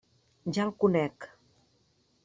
[0.57, 1.29] Ja el conec.